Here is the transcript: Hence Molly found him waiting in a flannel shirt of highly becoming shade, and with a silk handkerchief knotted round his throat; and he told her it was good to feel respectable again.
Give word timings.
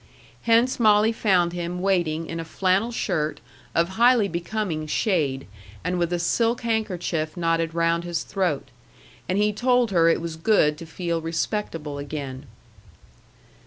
Hence 0.45 0.79
Molly 0.79 1.11
found 1.11 1.53
him 1.53 1.79
waiting 1.79 2.25
in 2.25 2.39
a 2.39 2.43
flannel 2.43 2.91
shirt 2.91 3.39
of 3.75 3.89
highly 4.01 4.27
becoming 4.27 4.87
shade, 4.87 5.45
and 5.83 5.99
with 5.99 6.11
a 6.11 6.17
silk 6.17 6.61
handkerchief 6.61 7.37
knotted 7.37 7.75
round 7.75 8.03
his 8.03 8.23
throat; 8.23 8.69
and 9.29 9.37
he 9.37 9.53
told 9.53 9.91
her 9.91 10.09
it 10.09 10.19
was 10.19 10.37
good 10.37 10.75
to 10.79 10.87
feel 10.87 11.21
respectable 11.21 11.99
again. 11.99 12.47